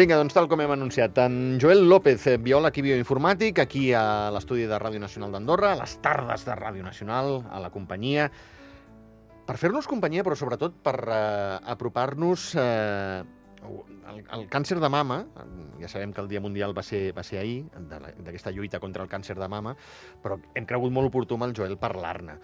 [0.00, 4.30] Vinga, doncs tal com hem anunciat, en Joel López, eh, biòleg i bioinformàtic, aquí a
[4.32, 8.30] l'estudi de Ràdio Nacional d'Andorra, a les tardes de Ràdio Nacional, a la companyia,
[9.44, 13.20] per fer-nos companyia, però sobretot per eh, apropar-nos eh,
[13.66, 15.20] el, el càncer de mama,
[15.80, 19.10] ja sabem que el Dia Mundial va ser, va ser ahir, d'aquesta lluita contra el
[19.10, 19.74] càncer de mama,
[20.22, 22.38] però hem cregut molt oportú amb el Joel parlar-ne.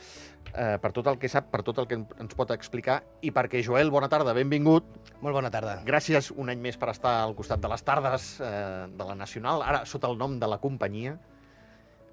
[0.56, 3.62] Eh, per tot el que sap, per tot el que ens pot explicar, i perquè,
[3.66, 4.88] Joel, bona tarda, benvingut.
[5.20, 5.80] Molt bona tarda.
[5.86, 9.64] Gràcies un any més per estar al costat de les tardes eh, de la Nacional,
[9.66, 11.16] ara sota el nom de la companyia.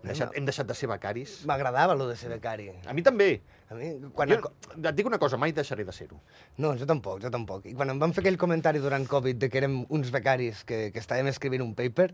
[0.04, 1.38] Deixat, hem deixat de ser becaris.
[1.48, 2.68] M'agradava lo de ser becari.
[2.86, 3.30] A mi també.
[3.72, 4.40] A mi, quan jo,
[4.76, 6.20] et dic una cosa, mai deixaré de ser-ho.
[6.60, 7.70] No, jo tampoc, jo tampoc.
[7.72, 10.90] I quan em van fer aquell comentari durant Covid de que érem uns becaris que,
[10.92, 12.12] que estàvem escrivint un paper,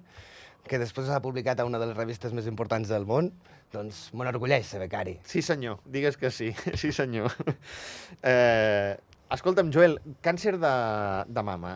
[0.70, 3.32] que després s'ha publicat a una de les revistes més importants del món,
[3.74, 5.18] doncs m'enorgulleix ser becari.
[5.26, 7.34] Sí, senyor, digues que sí, sí, senyor.
[8.20, 8.98] Eh,
[9.30, 10.70] Escolta'm, Joel, càncer de,
[11.30, 11.76] de mama.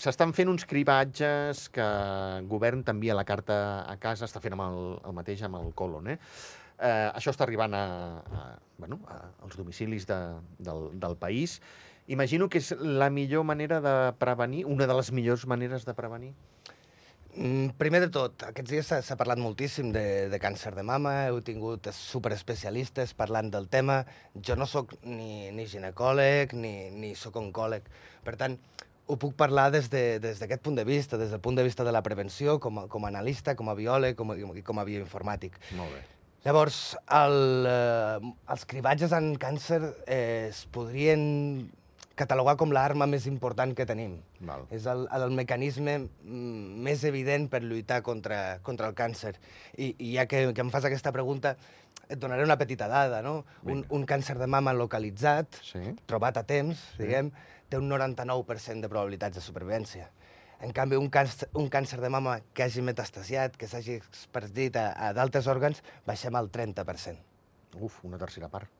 [0.00, 4.64] S'estan fent uns cribatges que el govern t'envia la carta a casa, està fent amb
[4.64, 6.16] el, el mateix amb el colon, eh?
[6.80, 7.84] eh això està arribant a,
[8.24, 8.46] a,
[8.80, 10.16] bueno, a, als domicilis de,
[10.64, 11.58] del, del país.
[12.08, 16.32] Imagino que és la millor manera de prevenir, una de les millors maneres de prevenir.
[17.36, 21.38] Mm, primer de tot, aquests dies s'ha parlat moltíssim de, de càncer de mama, heu
[21.44, 24.00] tingut superespecialistes parlant del tema.
[24.34, 27.86] Jo no sóc ni, ni ginecòleg ni, ni sóc oncòleg.
[28.26, 28.58] Per tant,
[29.08, 31.84] ho puc parlar des d'aquest de, des punt de vista, des del punt de vista
[31.84, 34.84] de la prevenció, com a, com a analista, com a biòleg com a, com a
[34.88, 35.56] bioinformàtic.
[35.78, 36.04] Molt bé.
[36.44, 41.22] Llavors, el, eh, els cribatges en càncer eh, es podrien
[42.18, 44.18] catalogar com l'arma més important que tenim.
[44.44, 44.66] Val.
[44.74, 45.98] És el, el mecanisme
[46.88, 49.36] més evident per lluitar contra, contra el càncer.
[49.76, 51.56] I, i ja que, que em fas aquesta pregunta,
[52.08, 53.42] et donaré una petita dada, no?
[53.68, 55.82] Un, un càncer de mama localitzat, sí.
[56.08, 57.04] trobat a temps, sí.
[57.04, 57.30] diguem,
[57.68, 60.08] té un 99% de probabilitats de supervivència.
[60.64, 64.88] En canvi, un càncer, un càncer de mama que hagi metastasiat, que s'hagi experdit a,
[64.96, 67.20] a d'altres òrgans, baixem al 30%.
[67.78, 68.72] Uf, una tercera part.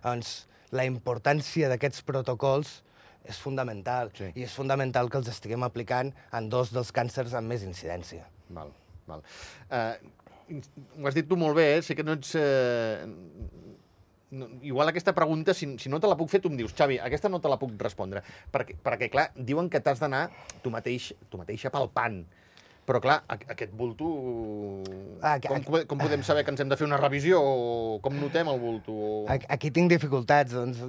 [0.00, 2.80] Doncs la importància d'aquests protocols
[3.28, 4.12] és fundamental.
[4.16, 4.30] Sí.
[4.34, 8.26] I és fundamental que els estiguem aplicant en dos dels càncers amb més incidència.
[8.56, 8.72] Val,
[9.10, 9.24] val.
[9.68, 9.94] Uh,
[10.98, 11.82] ho has dit tu molt bé, eh?
[11.86, 12.34] Sé que no ets...
[12.38, 13.06] Uh,
[14.30, 17.00] no, igual aquesta pregunta, si, si no te la puc fer, tu em dius, Xavi,
[17.02, 18.22] aquesta no te la puc respondre.
[18.54, 20.28] Perquè, perquè clar, diuen que t'has d'anar
[20.62, 22.22] tu mateix, tu mateixa pel pan.
[22.90, 24.06] Però, clar, aquest bulto...
[25.22, 28.48] Ah, com, com podem saber que ens hem de fer una revisió o com notem
[28.50, 28.96] el bulto?
[29.30, 30.56] Aquí tinc dificultats.
[30.56, 30.80] Doncs,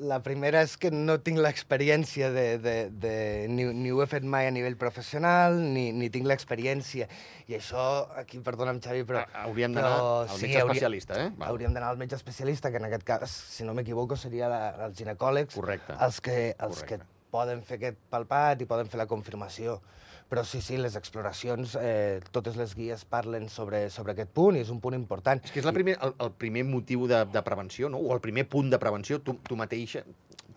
[0.00, 2.46] la primera és que no tinc l'experiència de...
[2.62, 2.74] de,
[3.04, 3.12] de
[3.52, 7.10] ni, ni ho he fet mai a nivell professional, ni, ni tinc l'experiència.
[7.52, 7.84] I això,
[8.24, 9.26] aquí, perdona'm, Xavi, però...
[9.44, 11.30] Hauríem d'anar al metge sí, especialista, eh?
[11.36, 11.50] Val.
[11.52, 14.96] Hauríem d'anar al metge especialista, que en aquest cas, si no m'equivoco, seria la, els
[14.96, 15.52] ginecòlegs.
[15.60, 16.00] Correcte.
[16.00, 17.04] Els que, els Correcte.
[17.04, 19.82] que poden fer aquest palpat i poden fer la confirmació.
[20.32, 24.62] Però sí, sí, les exploracions, eh, totes les guies parlen sobre, sobre aquest punt i
[24.64, 25.42] és un punt important.
[25.44, 27.98] És que és la primer, el, el primer motiu de, de prevenció, no?
[28.00, 30.06] O el primer punt de prevenció, tu, tu mateixa,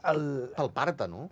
[0.08, 0.22] el...
[0.56, 1.28] pel parta, no?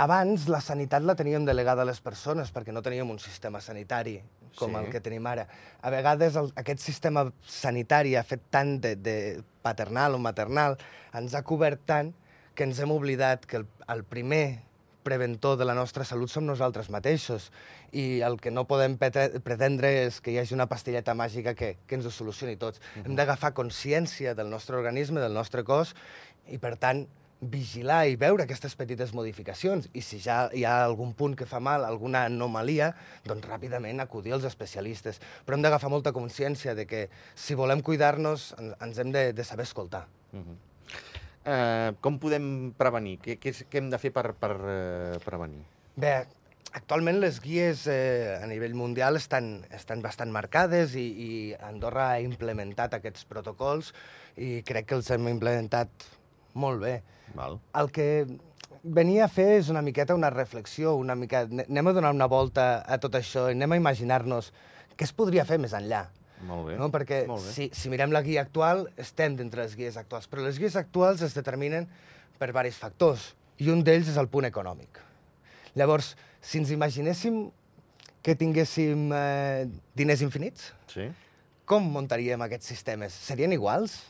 [0.00, 4.16] Abans la sanitat la teníem delegada a les persones perquè no teníem un sistema sanitari
[4.56, 4.80] com sí.
[4.80, 5.44] el que tenim ara.
[5.86, 9.14] A vegades el, aquest sistema sanitari ha fet tant de, de
[9.62, 10.78] paternal o maternal,
[11.14, 12.10] ens ha cobert tant
[12.58, 14.64] que ens hem oblidat que el, el primer
[15.02, 17.50] preventor de la nostra salut som nosaltres mateixos
[17.92, 21.98] i el que no podem pretendre és que hi hagi una pastilleta màgica que, que
[21.98, 22.78] ens ho solucioni tots.
[22.78, 23.06] Uh -huh.
[23.06, 25.94] Hem d'agafar consciència del nostre organisme, del nostre cos
[26.48, 27.06] i, per tant,
[27.40, 29.88] vigilar i veure aquestes petites modificacions.
[29.92, 32.94] I si ja hi ha algun punt que fa mal, alguna anomalia,
[33.24, 35.20] doncs ràpidament acudir als especialistes.
[35.46, 39.64] Però hem d'agafar molta consciència de que si volem cuidar-nos ens hem de, de saber
[39.64, 40.06] escoltar.
[40.32, 43.18] Uh -huh eh, com podem prevenir?
[43.24, 45.62] Què, què, què hem de fer per, per eh, prevenir?
[46.00, 46.14] Bé,
[46.76, 51.30] actualment les guies eh, a nivell mundial estan, estan bastant marcades i, i
[51.66, 53.92] Andorra ha implementat aquests protocols
[54.36, 56.06] i crec que els hem implementat
[56.54, 57.00] molt bé.
[57.34, 57.60] Val.
[57.78, 58.08] El que
[58.82, 61.44] venia a fer és una miqueta una reflexió, una mica...
[61.44, 64.52] anem a donar una volta a tot això i anem a imaginar-nos
[64.96, 66.06] què es podria fer més enllà.
[66.48, 66.76] Molt bé.
[66.80, 66.88] No?
[66.92, 67.52] Perquè Molt bé.
[67.52, 71.22] Si, si mirem la guia actual, estem dintre les guies actuals, però les guies actuals
[71.26, 71.88] es determinen
[72.40, 75.00] per diversos factors, i un d'ells és el punt econòmic.
[75.76, 77.42] Llavors, si ens imaginéssim
[78.24, 79.66] que tinguéssim eh,
[79.96, 81.10] diners infinits, sí.
[81.68, 83.14] com muntaríem aquests sistemes?
[83.28, 84.00] Serien iguals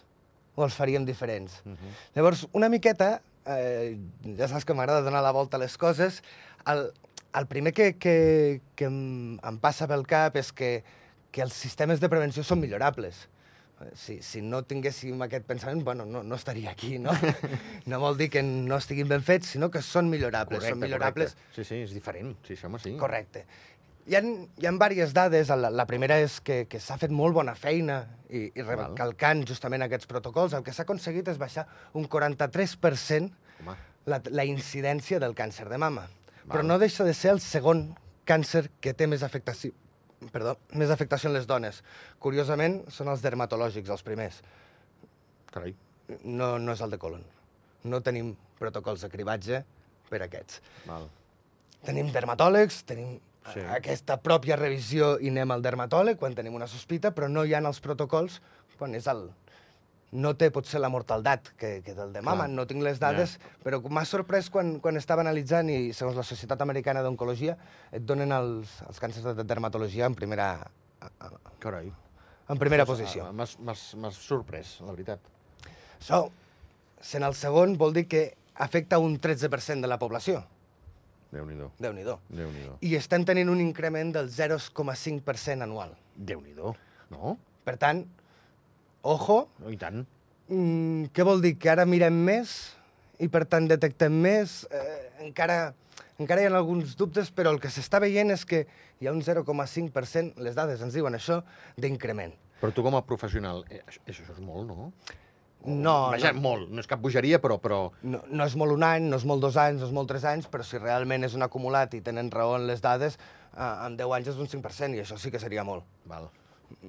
[0.55, 1.61] o els faríem diferents?
[1.65, 1.77] Uh mhm.
[1.77, 1.99] -huh.
[2.15, 3.99] Llavors, una miqueta, eh,
[4.39, 6.23] ja saps que m'agrada donar la volta a les coses,
[6.67, 6.93] el,
[7.35, 10.83] el primer que, que, que em, em passa pel cap és que
[11.31, 13.27] que els sistemes de prevenció són millorables.
[13.97, 17.15] Si, si no tinguéssim aquest pensament, bueno, no, no estaria aquí, no?
[17.89, 20.61] no vol dir que no estiguin ben fets, sinó que són millorables.
[20.61, 21.33] Correcte, són millorables.
[21.33, 21.57] correcte.
[21.57, 22.35] Sí, sí, és diferent.
[22.45, 22.93] Sí, això, home, sí.
[23.01, 23.47] Correcte.
[24.11, 25.53] Hi ha, hi ha diverses dades.
[25.55, 29.87] La, la primera és que, que s'ha fet molt bona feina i, i recalcant justament
[29.87, 30.59] aquests protocols.
[30.59, 31.65] El que s'ha aconseguit és baixar
[31.97, 33.31] un 43%
[33.61, 33.77] Home,
[34.13, 36.05] la, la incidència del càncer de mama.
[36.43, 36.53] Val.
[36.53, 37.95] Però no deixa de ser el segon
[38.29, 39.73] càncer que té més afectació,
[40.29, 41.81] perdó, més afectació en les dones.
[42.21, 44.43] Curiosament, són els dermatològics els primers.
[45.51, 45.75] carai.
[46.25, 47.25] No, no és el de colon.
[47.85, 49.65] No tenim protocols de cribatge
[50.11, 50.61] per a aquests.
[50.87, 51.09] Val.
[51.87, 53.19] Tenim dermatòlegs, tenim
[53.53, 53.63] sí.
[53.77, 57.63] aquesta pròpia revisió i anem al dermatòleg quan tenim una sospita, però no hi ha
[57.63, 58.41] els protocols
[58.79, 59.29] quan és el...
[60.13, 62.55] No té potser la mortaldat que, que del de mama, Clar.
[62.57, 66.61] no tinc les dades, però m'ha sorprès quan, quan estava analitzant i segons la Societat
[66.65, 67.55] Americana d'Oncologia
[67.95, 70.49] et donen els, els càncers de dermatologia en primera,
[71.63, 71.93] Carai.
[72.51, 73.29] en primera posició.
[73.29, 75.21] ah, M'has sorprès, la veritat.
[76.01, 76.25] Això,
[77.01, 78.25] sent el segon, vol dir que
[78.57, 80.43] afecta un 13% de la població.
[81.31, 81.71] Déu-n'hi-do.
[81.79, 82.19] Déu-n'hi-do.
[82.35, 82.79] Déu-n'hi-do.
[82.83, 85.95] I estem tenint un increment del 0,5% anual.
[86.17, 86.75] Déu-n'hi-do.
[87.15, 87.37] No?
[87.63, 88.03] Per tant,
[89.03, 90.07] ojo, No, I tant.
[90.49, 91.57] mm, què vol dir?
[91.59, 92.75] Que ara mirem més
[93.21, 94.67] i per tant detectem més?
[94.71, 95.75] Eh, encara,
[96.19, 98.67] encara hi ha alguns dubtes, però el que s'està veient és que
[99.01, 101.43] hi ha un 0,5%, les dades ens diuen això,
[101.77, 102.33] d'increment.
[102.61, 104.93] Però tu com a professional, eh, això, això és molt, no?
[105.65, 106.71] No, Vaja, no, molt.
[106.73, 107.59] No és cap bogeria, però...
[107.61, 107.91] però...
[108.03, 110.25] no, no és molt un any, no és molt dos anys, no és molt tres
[110.25, 113.19] anys, però si realment és un acumulat i tenen raó en les dades,
[113.53, 115.85] eh, en 10 anys és un 5%, i això sí que seria molt.
[116.09, 116.31] Val.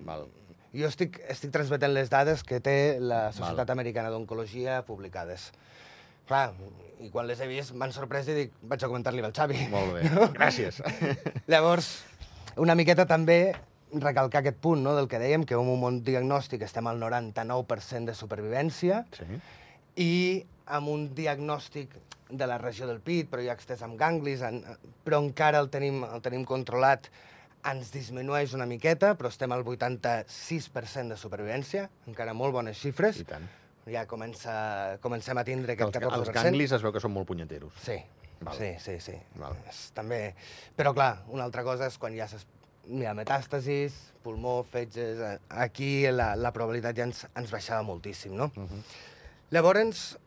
[0.08, 0.24] Val.
[0.72, 5.50] Jo estic, estic transmetent les dades que té la Societat Americana d'Oncologia publicades.
[6.30, 6.54] Clar,
[7.04, 9.66] i quan les he vist m'han sorprès i dic, vaig a comentar-li al Xavi.
[9.74, 10.06] Molt bé.
[10.38, 10.80] Gràcies.
[11.52, 11.90] Llavors,
[12.62, 13.42] una miqueta també
[13.92, 18.08] recalcar aquest punt no, del que dèiem, que en un món diagnòstic estem al 99%
[18.08, 19.28] de supervivència Sí.
[20.00, 20.12] i
[20.72, 21.98] amb un diagnòstic
[22.32, 24.62] de la regió del pit, però ja estès amb ganglis, en,
[25.04, 27.10] però encara el tenim, el tenim controlat,
[27.70, 33.20] ens disminueix una miqueta, però estem al 86% de supervivència, encara molt bones xifres.
[33.22, 33.48] I tant.
[33.92, 36.20] Ja comença, comencem a tindre aquest Els, 14%.
[36.20, 37.74] els ganglis es veu que són molt punyeteros.
[37.82, 37.98] Sí,
[38.42, 38.56] Val.
[38.58, 39.16] sí, sí, sí.
[39.36, 39.56] Val.
[39.70, 40.34] És, també...
[40.78, 42.46] Però, clar, una altra cosa és quan ja s'es-
[42.88, 43.94] hi ha metàstasis,
[44.24, 45.20] pulmó, fetges...
[45.20, 48.52] eh, Aquí la, la probabilitat ja ens, ens baixava moltíssim, no?
[48.56, 48.82] Uh -huh.
[49.52, 50.18] Llavors,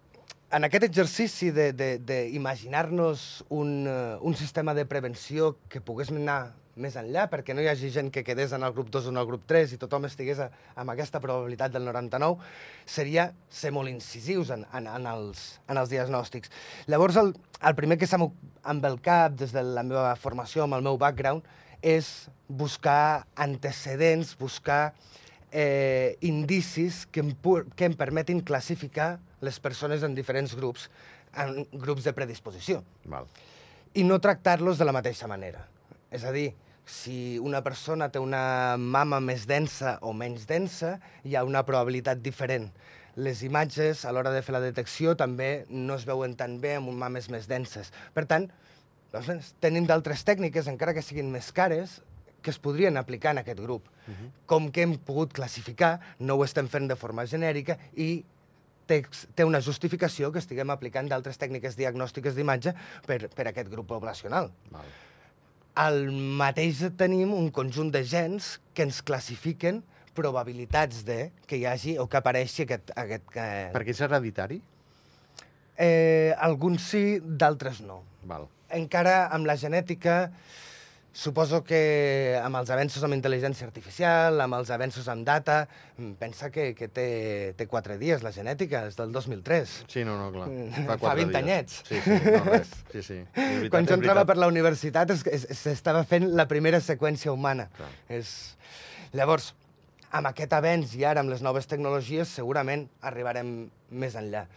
[0.51, 7.27] en aquest exercici d'imaginar-nos un, uh, un sistema de prevenció que pogués anar més enllà,
[7.31, 9.45] perquè no hi hagi gent que quedés en el grup 2 o en el grup
[9.51, 10.49] 3 i tothom estigués a,
[10.81, 12.39] amb aquesta probabilitat del 99,
[12.87, 16.53] seria ser molt incisius en, en, en, els, en els diagnòstics.
[16.91, 20.79] Llavors, el, el primer que s'ha amb el cap, des de la meva formació, amb
[20.79, 21.47] el meu background,
[21.85, 24.95] és buscar antecedents, buscar
[25.53, 27.35] eh, indicis que em,
[27.77, 30.89] que em permetin classificar les persones en diferents grups,
[31.37, 33.29] en grups de predisposició, Val.
[33.95, 35.69] i no tractar-los de la mateixa manera.
[36.11, 36.55] És a dir,
[36.87, 42.21] si una persona té una mama més densa o menys densa, hi ha una probabilitat
[42.21, 42.71] diferent.
[43.17, 46.91] Les imatges, a l'hora de fer la detecció, també no es veuen tan bé amb
[46.99, 47.93] mames més denses.
[48.13, 48.49] Per tant,
[49.15, 52.01] doncs, tenim d'altres tècniques, encara que siguin més cares,
[52.45, 53.89] que es podrien aplicar en aquest grup.
[54.07, 54.31] Uh -huh.
[54.47, 58.25] Com que hem pogut classificar, no ho estem fent de forma genèrica i
[58.87, 59.03] té,
[59.35, 62.75] té una justificació que estiguem aplicant d'altres tècniques diagnòstiques d'imatge
[63.07, 64.53] per, per aquest grup poblacional.
[64.71, 64.85] Val.
[65.75, 66.07] Al
[66.39, 69.83] mateix tenim un conjunt de gens que ens classifiquen
[70.15, 72.93] probabilitats de que hi hagi o que apareixi aquest...
[72.95, 73.47] aquest que...
[73.75, 74.61] Perquè és hereditari?
[75.75, 78.05] Eh, alguns sí, d'altres no.
[78.31, 78.47] Val.
[78.75, 80.31] Encara amb la genètica,
[81.15, 85.61] suposo que amb els avenços amb intel·ligència artificial, amb els avenços amb data,
[85.97, 87.07] mm, pensa que, que té,
[87.57, 89.77] té quatre dies la genètica, és del 2003.
[89.89, 90.49] Sí, no, no, clar.
[90.51, 91.43] Mm, Fa, fa quatre 20 dies.
[91.43, 91.83] anyets.
[91.87, 92.73] Sí, sí, no, res.
[92.93, 93.19] Sí, sí.
[93.37, 97.71] Veritat, Quan jo entrava per la universitat es- es- s'estava fent la primera seqüència humana.
[97.79, 97.93] Clar.
[98.09, 98.35] És...
[99.15, 99.53] Llavors,
[100.11, 104.49] amb aquest avenç i ara amb les noves tecnologies segurament arribarem més enllà.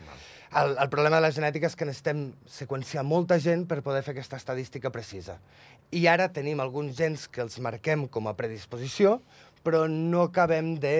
[0.57, 4.13] El, el problema de la genètica és que necessitem seqüenciar molta gent per poder fer
[4.15, 5.35] aquesta estadística precisa.
[5.91, 9.21] I ara tenim alguns gens que els marquem com a predisposició,
[9.63, 10.97] però no acabem de...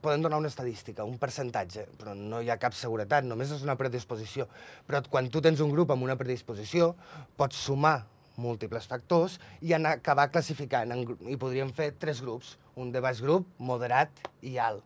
[0.00, 3.74] Podem donar una estadística, un percentatge, però no hi ha cap seguretat, només és una
[3.76, 4.46] predisposició.
[4.88, 6.94] Però quan tu tens un grup amb una predisposició,
[7.36, 8.06] pots sumar
[8.40, 10.94] múltiples factors i anar, acabar classificant.
[10.96, 14.80] En, I podríem fer tres grups, un de baix grup, moderat i alt.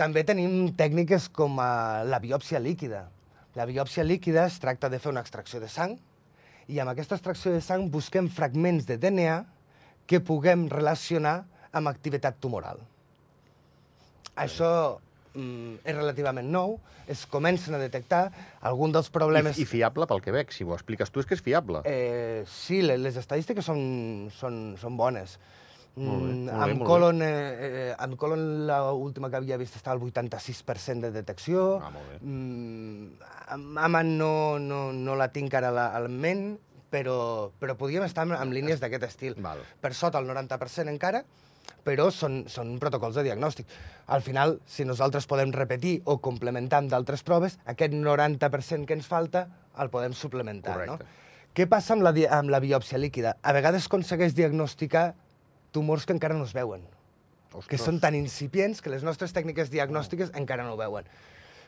[0.00, 3.10] També tenim tècniques com la biòpsia líquida.
[3.56, 5.98] La biòpsia líquida es tracta de fer una extracció de sang
[6.68, 9.36] i amb aquesta extracció de sang busquem fragments de DNA
[10.06, 11.44] que puguem relacionar
[11.76, 12.78] amb activitat tumoral.
[14.36, 14.70] Això
[15.34, 16.76] mm, és relativament nou,
[17.08, 18.26] es comencen a detectar
[18.66, 19.56] algun dels problemes...
[19.58, 21.82] I, I fiable pel que veig, si ho expliques tu és que és fiable.
[21.88, 25.38] Eh, sí, le- les estadístiques són, són, són bones.
[25.96, 29.56] Molt bé, Mm, molt bé, amb molt colon, eh, eh, amb colon l'última que havia
[29.56, 31.80] vist està al 86% de detecció.
[31.80, 32.18] Ah, molt bé.
[32.20, 33.16] Mm,
[33.56, 36.58] amb Aman no, no, no la tinc ara la, al ment,
[36.92, 39.34] però, però podríem estar amb, amb línies d'aquest estil.
[39.40, 39.64] Val.
[39.80, 41.24] Per sota el 90% encara,
[41.86, 43.66] però són, són protocols de diagnòstic.
[44.12, 49.06] Al final, si nosaltres podem repetir o complementar amb d'altres proves, aquest 90% que ens
[49.06, 49.46] falta
[49.78, 50.76] el podem suplementar.
[50.84, 50.98] No?
[50.98, 51.24] Correcte.
[51.56, 53.38] Què passa amb la, amb la biòpsia líquida?
[53.40, 55.14] A vegades aconsegueix diagnosticar
[55.76, 56.84] tumors que encara no es veuen,
[57.68, 61.08] que són tan incipients que les nostres tècniques diagnòstiques encara no ho veuen.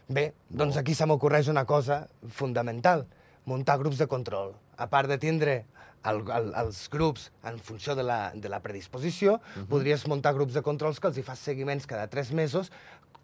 [0.08, 3.04] Bé, doncs aquí se m'ocorreix una cosa fundamental,
[3.48, 4.54] muntar grups de control.
[4.80, 5.58] A part de tindre
[6.08, 9.38] el, el, els grups en funció de la, de la predisposició,
[9.68, 12.72] podries muntar grups de controls que els hi fas seguiments cada tres mesos,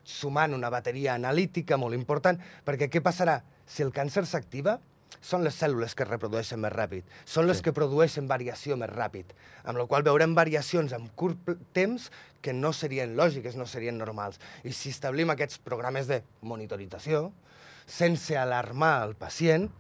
[0.05, 3.41] sumant una bateria analítica molt important, perquè què passarà?
[3.65, 4.77] Si el càncer s'activa,
[5.21, 7.65] són les cèl·lules que es reprodueixen més ràpid, són les Sí.
[7.65, 9.27] que produeixen variació més ràpid,
[9.65, 11.39] amb la qual veurem variacions en curt
[11.73, 12.11] temps
[12.43, 14.39] que no serien lògiques, no serien normals.
[14.65, 17.33] I si establim aquests programes de monitorització,
[17.87, 19.71] sense alarmar el pacient,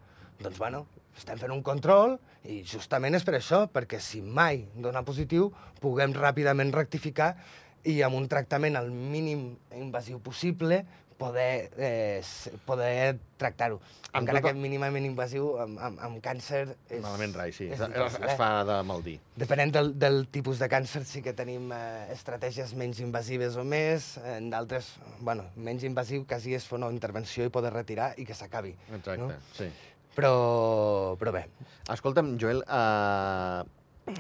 [0.40, 0.86] doncs, bueno,
[1.16, 6.12] estem fent un control i justament és per això, perquè si mai dona positiu, puguem
[6.12, 7.36] ràpidament rectificar
[7.84, 10.84] i amb un tractament al mínim invasiu possible
[11.18, 12.22] poder, eh,
[12.66, 13.80] poder tractar-ho.
[14.14, 17.00] Encara tota- que mínimament invasiu amb, amb, amb càncer és...
[17.02, 17.66] Malament rai, sí.
[17.66, 18.36] és Es, difícil, es eh?
[18.38, 19.16] fa de mal dir.
[19.36, 24.12] Depenent del, del tipus de càncer, sí que tenim eh, estratègies menys invasives o més,
[24.36, 28.34] en d'altres, bueno, menys invasiu quasi és fer una intervenció i poder retirar i que
[28.38, 28.74] s'acabi.
[28.94, 29.32] Exacte, No?
[29.56, 29.70] sí.
[30.14, 31.48] Però, però bé,
[31.90, 32.60] Escolta'm, Joel,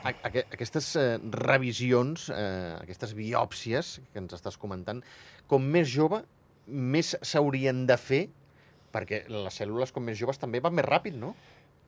[0.02, 5.02] aqu aquestes uh, revisions, uh, aquestes biòpsies que ens estàs comentant,
[5.46, 6.22] com més jove,
[6.66, 8.22] més s'haurien de fer,
[8.94, 11.34] perquè les cèl·lules com més joves també van més ràpid, no?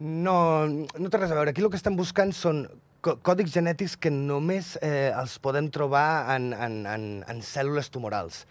[0.00, 1.50] no, no té res a veure.
[1.54, 2.66] Aquí el que estem buscant són
[3.00, 8.42] còdics genètics que només eh, els podem trobar en, en, en, en cèl·lules tumorals.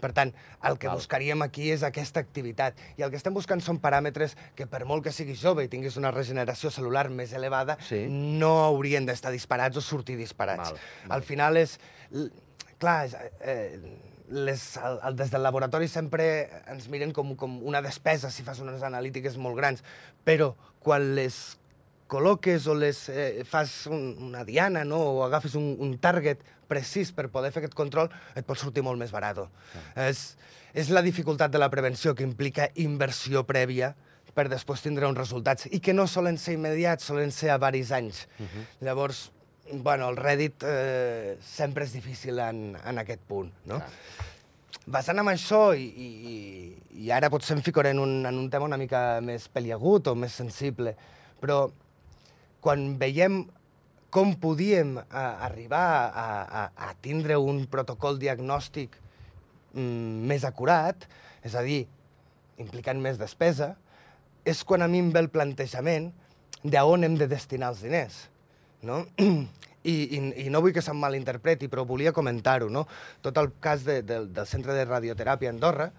[0.00, 0.30] Per tant,
[0.68, 0.98] el que Val.
[1.00, 2.78] buscaríem aquí és aquesta activitat.
[2.98, 5.96] I el que estem buscant són paràmetres que, per molt que siguis jove i tinguis
[6.00, 8.04] una regeneració celular més elevada, Sí.
[8.10, 10.74] no haurien d'estar disparats o sortir disparats.
[10.74, 11.16] Val, val.
[11.18, 11.78] Al final és...
[12.78, 13.80] Clar, és, eh,
[14.30, 16.26] les, el, el, des del laboratori sempre
[16.70, 19.84] ens miren com, com una despesa si fas unes analítiques molt grans,
[20.24, 20.54] però
[20.84, 21.58] quan les
[22.10, 25.00] col·loques o les eh, fas un, una diana no?
[25.00, 29.00] o agafes un, un target precís per poder fer aquest control, et pot sortir molt
[29.00, 29.42] més barat.
[30.00, 30.34] És,
[30.72, 33.92] és la dificultat de la prevenció que implica inversió prèvia
[34.34, 37.92] per després tindre uns resultats i que no solen ser immediats, solen ser a varis
[37.94, 38.24] anys.
[38.82, 39.28] Llavors,
[39.72, 43.78] bueno, el Reddit eh, sempre és difícil en, en aquest punt, no?
[43.80, 43.90] Clar.
[44.86, 46.08] Basant en això, i, i,
[47.00, 50.14] i- ara potser em ficaré en un, en un tema una mica més peliagut o
[50.18, 50.92] més sensible,
[51.40, 51.70] però
[52.60, 53.46] quan veiem
[54.12, 58.92] com podíem a, arribar a, a, a tindre un protocol diagnòstic
[59.72, 61.08] mm, més acurat,
[61.42, 61.86] és a dir,
[62.60, 63.72] implicant més despesa,
[64.44, 66.12] és quan a mi em ve el plantejament
[66.62, 68.26] d'on hem de destinar els diners.
[68.84, 69.04] No?
[69.84, 72.70] I, i, I no vull que se'm malinterpreti, però volia comentar-ho.
[72.72, 72.86] No?
[73.24, 75.90] Tot el cas de, de, del Centre de Radioteràpia a Andorra,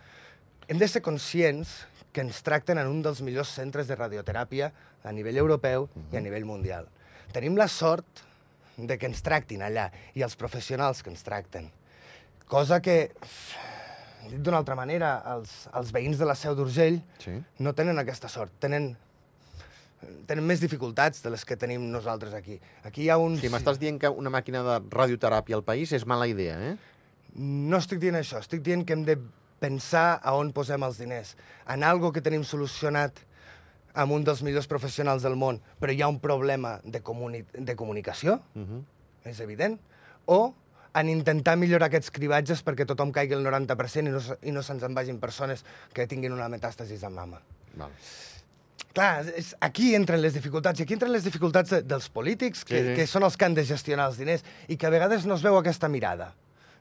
[0.67, 1.83] hem de ser conscients
[2.15, 4.71] que ens tracten en un dels millors centres de radioteràpia
[5.03, 6.87] a nivell europeu i a nivell mundial.
[7.35, 8.23] Tenim la sort
[8.77, 11.67] de que ens tractin allà i els professionals que ens tracten.
[12.47, 13.11] Cosa que,
[14.29, 17.35] dit d'una altra manera, els, els veïns de la Seu d'Urgell Sí.
[17.59, 18.53] no tenen aquesta sort.
[18.63, 18.93] Tenen,
[20.27, 22.59] tenen més dificultats de les que tenim nosaltres aquí.
[22.83, 23.37] Aquí hi ha un...
[23.41, 26.75] Si m'estàs dient que una màquina de radioteràpia al país és mala idea, eh?
[27.35, 29.17] No estic dient això, estic dient que hem de
[29.59, 31.35] pensar a on posem els diners.
[31.71, 33.19] En algo que tenim solucionat
[33.95, 37.75] amb un dels millors professionals del món, però hi ha un problema de, comuni de
[37.75, 38.83] comunicació, Uh -huh.
[39.23, 39.79] és evident,
[40.25, 40.53] o
[40.93, 44.83] en intentar millorar aquests cribatges perquè tothom caigui el 90% i no, i no se'ns
[44.83, 47.41] en vagin persones que tinguin una metàstasi de mama.
[47.75, 47.91] Val.
[48.95, 52.79] Clar, és, aquí entren les dificultats, i aquí entren les dificultats de, dels polítics, que,
[52.79, 52.95] Sí, sí.
[52.95, 55.43] que són els que han de gestionar els diners, i que a vegades no es
[55.43, 56.31] veu aquesta mirada.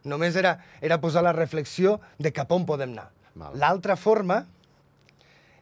[0.04, 3.09] Només era, era posar la reflexió de cap on podem anar.
[3.59, 4.44] L'altra forma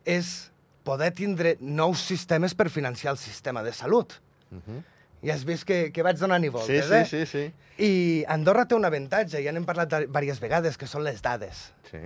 [0.05, 0.51] és
[0.85, 4.19] poder tindre nous sistemes per financiar el sistema de salut.
[4.51, 4.83] Uh -huh.
[5.23, 7.07] Ja has vist que, que vaig donant i Sí, voltes, sí, eh?
[7.07, 7.53] sí, sí.
[7.79, 11.73] I Andorra té un avantatge, ja n'hem parlat diverses vegades, que són les dades.
[11.91, 11.99] Sí.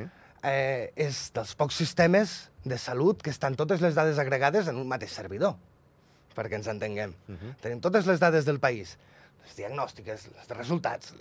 [0.47, 4.87] Eh, és dels pocs sistemes de salut que estan totes les dades agregades en un
[4.87, 5.57] mateix servidor,
[6.37, 7.15] perquè ens entenguem.
[7.27, 7.39] Uh Mhm.
[7.43, 7.55] -huh.
[7.61, 8.97] Tenim totes les dades del país,
[9.45, 11.15] les diagnòstiques, de resultats,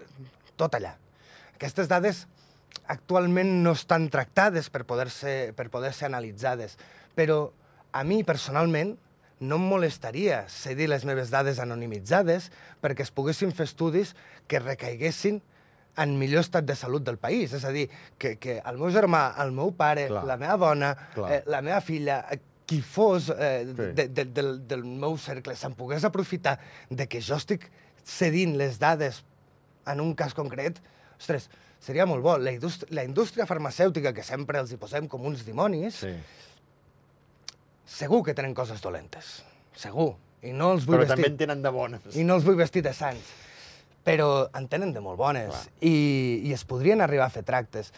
[0.55, 0.95] tot allà.
[1.55, 2.27] Aquestes dades
[2.87, 6.77] actualment no estan tractades per poder-se per poder ser analitzades,
[7.15, 7.51] però
[7.91, 8.97] a mi personalment
[9.39, 12.51] no em molestaria cedir les meves dades anonimitzades
[12.81, 14.15] perquè es poguessin fer estudis
[14.47, 15.41] que recaiguessin
[15.97, 17.53] en millor estat de salut del país.
[17.53, 17.87] És a dir,
[18.19, 20.25] que, que el meu germà, el meu pare, Clar.
[20.27, 21.31] la meva dona, Clar.
[21.31, 23.91] eh, la meva filla, eh, qui fos eh, Sí.
[23.93, 26.57] de, de, del, del meu cercle, se'n pogués aprofitar
[26.89, 27.67] de que jo estic
[28.03, 29.23] cedint les dades
[29.85, 30.79] en un cas concret,
[31.19, 31.47] ostres,
[31.79, 32.37] seria molt bo.
[32.41, 36.15] La, indústria, la indústria farmacèutica, que sempre els hi posem com uns dimonis, Sí.
[37.85, 39.43] segur que tenen coses dolentes.
[39.77, 40.15] Segur.
[40.45, 41.15] I no els vull Però vestir...
[41.15, 42.15] també en tenen de bones.
[42.17, 43.29] I no els vull vestir de sants.
[44.05, 45.49] Però en tenen de molt bones.
[45.49, 45.63] Clar.
[45.81, 47.91] I, I es podrien arribar a fer tractes.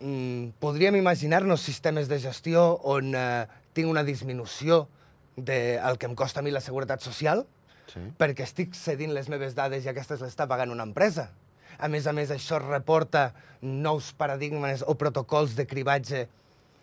[0.00, 4.86] Mm, podríem imaginar-nos sistemes de gestió on eh, tinc una disminució
[5.36, 7.46] del que em costa a mi la seguretat social
[7.86, 8.00] Sí.
[8.18, 11.28] perquè estic cedint les meves dades i aquestes les està pagant una empresa.
[11.78, 13.28] A més a més, això reporta
[13.62, 16.24] nous paradigmes o protocols de cribatge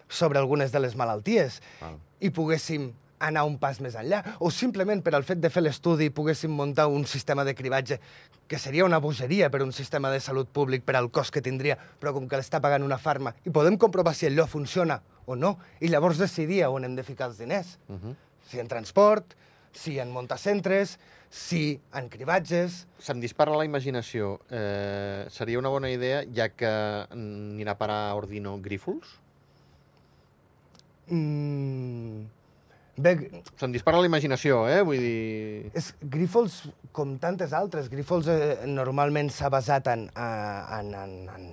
[0.07, 1.97] sobre algunes de les malalties Val.
[2.23, 2.93] i poguéssim
[3.27, 4.21] anar un pas més enllà.
[4.39, 7.99] O simplement per al fet de fer l'estudi poguéssim muntar un sistema de cribatge
[8.47, 11.77] que seria una bogeria per un sistema de salut públic per al cost que tindria,
[11.99, 15.57] però com que l'està pagant una farma i podem comprovar si allò funciona o no,
[15.79, 17.77] i llavors decidir on hem de ficar els diners.
[17.87, 18.15] Uh -huh.
[18.49, 19.35] Si en transport,
[19.71, 20.99] si en muntacentres,
[21.29, 22.85] si en cribatges...
[23.01, 24.39] Se'm dispara la imaginació.
[24.49, 26.69] Eh, seria una bona idea, ja que
[27.09, 29.19] anirà a parar a Ordino Grífols?
[31.07, 31.52] Mm,
[33.03, 34.81] bé, Se'm dispara la imaginació, eh?
[34.87, 35.71] Vull dir...
[35.77, 36.61] és, Grífols,
[36.95, 41.49] com tantes altres, Grífols eh, normalment s'ha basat en, eh, en, en, en,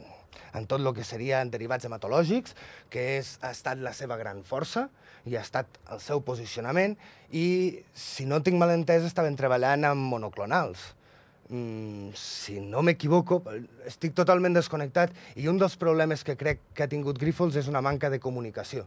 [0.61, 2.57] en tot el que serien derivats hematològics,
[2.93, 4.89] que és, ha estat la seva gran força
[5.29, 6.97] i ha estat el seu posicionament,
[7.31, 10.95] i, si no tinc mal entès, estaven treballant amb monoclonals.
[11.51, 13.41] Mm, si no m'equivoco,
[13.91, 17.83] estic totalment desconnectat i un dels problemes que crec que ha tingut Grífols és una
[17.83, 18.87] manca de comunicació.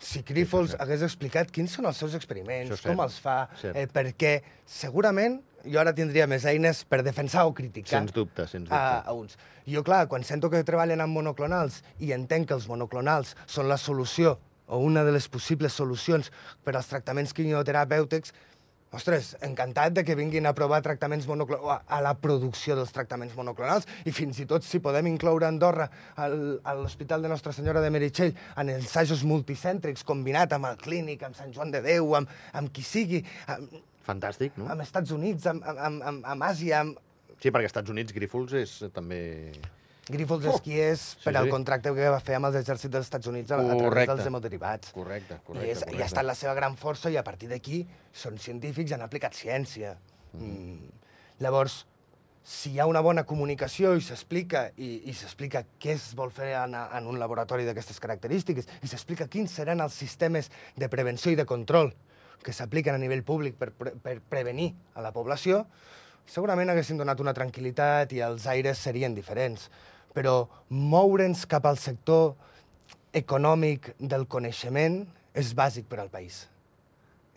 [0.00, 0.80] Si Grífols cert.
[0.82, 3.76] hagués explicat quins són els seus experiments, com els fa, Cert.
[3.76, 8.64] eh, perquè segurament jo ara tindria més eines per defensar o criticar Sens dubte, sens
[8.64, 8.74] dubte.
[8.74, 9.36] a, a uns.
[9.68, 13.76] Jo, clar, quan sento que treballen amb monoclonals i entenc que els monoclonals són la
[13.76, 16.30] solució o una de les possibles solucions
[16.64, 18.32] per als tractaments quimioterapèutics,
[18.96, 23.86] ostres, encantat de que vinguin a provar tractaments monoclonals, a la producció dels tractaments monoclonals,
[24.04, 27.92] i fins i tot si podem incloure Andorra al, a l'Hospital de Nostra Senyora de
[27.94, 32.74] Meritxell en ensajos multicèntrics combinat amb el clínic, amb Sant Joan de Déu, amb, amb
[32.74, 34.66] qui sigui, amb, Fantàstic, no?
[34.72, 36.98] amb Estats Units, amb, amb, amb, amb Àsia, amb,
[37.40, 39.20] Sí, perquè als Estats Units Grífols és també...
[40.10, 40.54] Grífols Oh!
[40.56, 41.50] esquiers per Sí, al sí.
[41.54, 44.92] contracte que va fer amb els exèrcits dels Estats Units a, a través dels hemoderivats.
[44.96, 45.66] Correcte, correcte.
[45.68, 45.98] I, és, correcte.
[45.98, 49.06] I ha estat la seva gran força i a partir d'aquí són científics i han
[49.06, 49.96] aplicat ciència.
[50.32, 50.90] Mm.
[51.40, 51.84] Llavors,
[52.42, 56.54] si hi ha una bona comunicació i s'explica i, i s'explica què es vol fer
[56.56, 61.36] en, en un laboratori d'aquestes característiques i s'explica quins seran els sistemes de prevenció i
[61.38, 61.92] de control
[62.42, 65.66] que s'apliquen a nivell públic per, pre per prevenir a la població,
[66.24, 69.68] segurament haguessin donat una tranquil·litat i els aires serien diferents.
[70.16, 72.34] Però moure'ns cap al sector
[73.16, 76.44] econòmic del coneixement és bàsic per al país.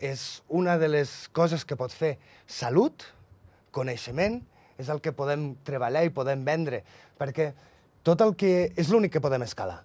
[0.02, 3.06] És una de les coses que pot fer salut,
[3.74, 4.40] coneixement,
[4.78, 6.82] és el que podem treballar i podem vendre,
[7.18, 7.52] perquè
[8.06, 8.72] tot el que...
[8.76, 9.82] és l'únic que podem escalar.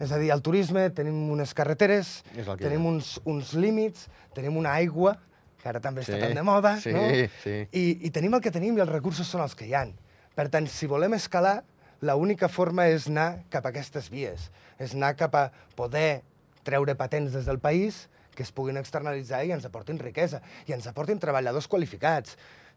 [0.00, 4.72] És a dir, al turisme tenim unes carreteres, el tenim uns, uns límits, tenim una
[4.74, 5.14] aigua,
[5.62, 7.04] que ara també Sí, està tan de moda, sí, no?
[7.40, 7.54] sí.
[7.72, 9.94] I, I tenim el que tenim i els recursos són els que hi han.
[10.34, 11.62] Per tant, si volem escalar,
[12.04, 14.50] l'única forma és anar cap a aquestes vies.
[14.78, 15.44] És anar cap a
[15.78, 16.22] poder
[16.64, 20.88] treure patents des del país que es puguin externalitzar i ens aportin riquesa i ens
[20.90, 22.36] aportin treballadors qualificats.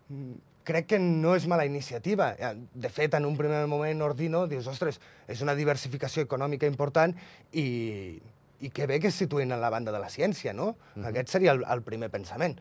[0.09, 0.37] Mm,
[0.67, 2.33] Crec que no és mala iniciativa.
[2.35, 7.13] Eh, De fet, en un primer moment, Ordino, dius, ostres, és una diversificació econòmica important
[7.53, 8.19] i,
[8.59, 10.67] i que bé que es situïn en la banda de la ciència, no?
[10.67, 11.07] Uh -huh.
[11.07, 12.59] Aquest seria el, el primer pensament.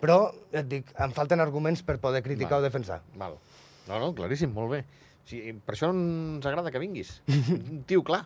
[0.00, 2.64] Però, et dic, em falten arguments per poder criticar Val.
[2.64, 3.00] o defensar.
[3.14, 3.38] Val.
[3.86, 4.84] No, no, claríssim, molt bé.
[5.26, 7.16] Sí, per això ens agrada que vinguis.
[7.50, 8.24] Un tio clar.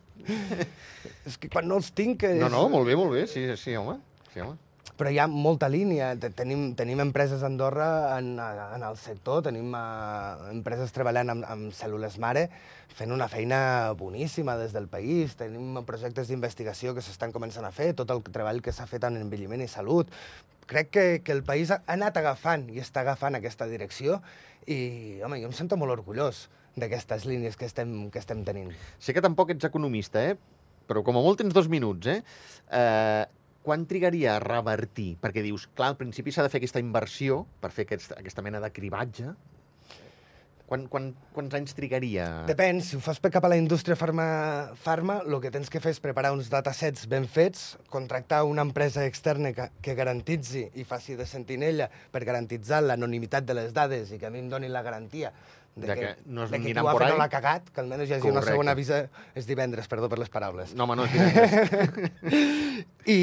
[1.24, 2.26] És que quan no els tinc...
[2.28, 2.36] És...
[2.42, 3.22] No, no, molt bé, molt bé.
[3.30, 3.96] Sí, sí, home.
[4.34, 4.58] Sí, home.
[5.00, 6.10] Però hi ha molta línia.
[6.20, 11.46] Te- Tenim, tenim empreses a Andorra en, en el sector, tenim uh, empreses treballant amb,
[11.48, 12.44] amb cèl·lules mare,
[12.92, 13.62] fent una feina
[13.96, 15.38] boníssima des del país.
[15.40, 19.16] Tenim projectes d'investigació que s'estan començant a fer, tot el treball que s'ha fet en
[19.22, 20.12] envelliment i salut.
[20.68, 24.20] Crec que, que el país ha anat agafant i està agafant aquesta direcció
[24.68, 26.44] i, home, jo em sento molt orgullós
[26.76, 28.70] d'aquestes línies que estem, que estem tenint.
[29.02, 30.38] Sé que tampoc ets economista, eh?
[30.90, 32.22] Però com a molt tens dos minuts, eh?
[32.70, 33.26] eh
[33.60, 35.18] quan trigaria a revertir?
[35.20, 38.60] Perquè dius, clar, al principi s'ha de fer aquesta inversió per fer aquest, aquesta mena
[38.62, 39.34] de cribatge.
[40.70, 42.24] Quan, quan, quants anys trigaria?
[42.46, 44.24] Depèn, si ho fas per cap a la indústria farma,
[44.78, 49.02] farma, el que tens que fer és preparar uns datasets ben fets, contractar una empresa
[49.02, 54.20] externa que, que garantitzi i faci de sentinella per garantitzar l'anonimitat de les dades i
[54.22, 55.34] que a mi em donin la garantia
[55.76, 57.80] de, De que, que no es de que qui ho ha fet l'ha cagat, que
[57.80, 58.50] almenys hi hagi una Correcte.
[58.52, 58.98] segona avisa
[59.38, 60.74] és divendres, perdó per les paraules.
[60.74, 62.10] No, home, no és divendres.
[63.06, 63.20] I,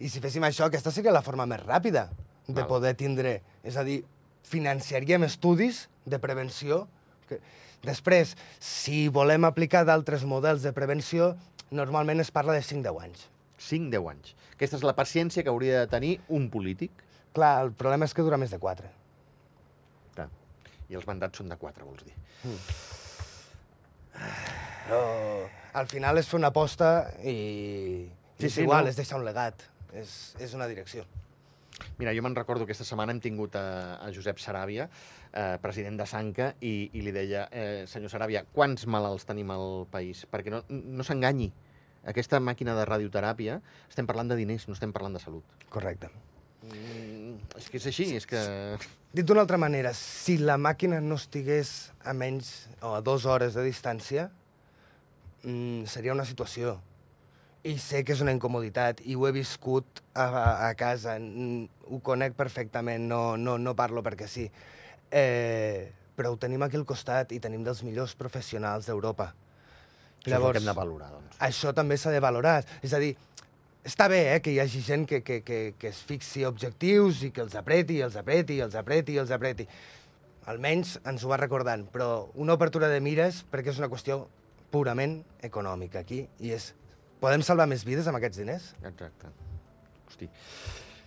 [0.00, 2.08] I si féssim això, aquesta seria la forma més ràpida
[2.46, 2.66] de Val.
[2.70, 3.40] poder tindre...
[3.66, 4.00] És a dir,
[4.46, 6.86] financiaríem estudis de prevenció.
[7.28, 7.40] Que...
[7.86, 11.34] Després, si volem aplicar d'altres models de prevenció,
[11.70, 13.26] normalment es parla de 5-10 anys.
[13.62, 14.34] 5-10 anys.
[14.56, 16.90] Aquesta és la paciència que hauria de tenir un polític.
[17.36, 18.88] Clar, el problema és que dura més de 4.
[20.90, 22.14] I els mandats són de 4, vols dir.
[24.86, 25.00] Però
[25.76, 27.36] al final és fer una aposta i...
[28.06, 28.90] Sí, Sí, és sí, igual, no?
[28.92, 29.62] és deixar un legat.
[29.96, 30.10] És,
[30.44, 31.06] és una direcció.
[31.96, 34.84] Mira, jo me'n recordo que aquesta setmana hem tingut a, a Josep Saràbia,
[35.32, 39.86] eh, president de Sanca, i, i li deia, eh, senyor Saràbia, quants malalts tenim al
[39.92, 40.26] país?
[40.28, 41.48] Perquè no, no s'enganyi.
[42.12, 43.56] Aquesta màquina de radioteràpia,
[43.88, 45.56] estem parlant de diners, no estem parlant de salut.
[45.72, 46.12] Correcte.
[46.68, 47.15] Mm,
[47.56, 48.40] és que és així, és que...
[49.16, 53.54] Dit d'una altra manera, si la màquina no estigués a menys o a dues hores
[53.56, 54.28] de distància,
[55.42, 56.76] mm, seria una situació.
[57.66, 61.86] I sé que és una incomoditat, i ho he viscut a, a, a casa, mm,
[61.90, 64.50] ho conec perfectament, no, no, no parlo perquè sí.
[65.10, 69.32] Eh, però ho tenim aquí al costat i tenim dels millors professionals d'Europa.
[70.26, 71.36] Això és el que hem de valorar, doncs.
[71.46, 72.58] Això també s'ha de valorar.
[72.82, 73.12] És a dir,
[73.86, 77.30] està bé eh, que hi hagi gent que, que, que, que es fixi objectius i
[77.34, 79.66] que els apreti, els apreti, els apreti, els apreti.
[80.50, 84.24] Almenys ens ho va recordant, però una obertura de mires perquè és una qüestió
[84.74, 86.72] purament econòmica aquí i és...
[87.16, 88.66] Podem salvar més vides amb aquests diners?
[88.84, 89.30] Exacte.
[90.06, 90.28] Hosti,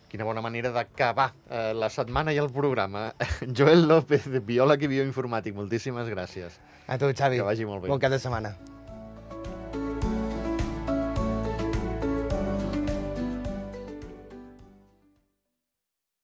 [0.09, 3.11] quina bona manera d'acabar eh, la setmana i el programa.
[3.59, 6.57] Joel López, biòleg i bioinformàtic, moltíssimes gràcies.
[6.89, 7.43] A tu, Xavi.
[7.43, 7.93] Que vagi molt bé.
[7.93, 8.55] Bon cap de setmana.